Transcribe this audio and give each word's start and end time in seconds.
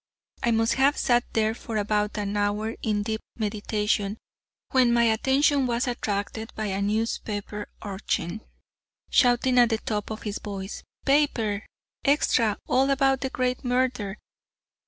I 0.41 0.49
must 0.49 0.73
have 0.81 0.97
sat 0.97 1.25
there 1.33 1.53
for 1.53 1.77
about 1.77 2.17
an 2.17 2.35
hour 2.35 2.75
in 2.81 3.03
deep 3.03 3.21
meditation, 3.35 4.17
when 4.71 4.91
my 4.91 5.03
attention 5.03 5.67
was 5.67 5.85
attracted 5.87 6.51
by 6.55 6.65
a 6.73 6.81
newspaper 6.81 7.67
urchin, 7.85 8.41
shouting 9.11 9.59
at 9.59 9.69
the 9.69 9.77
top 9.77 10.09
of 10.09 10.23
his 10.23 10.39
voice: 10.39 10.81
"Paper! 11.05 11.67
Extra! 12.03 12.57
All 12.67 12.89
about 12.89 13.21
the 13.21 13.29
great 13.29 13.63
murder." 13.63 14.17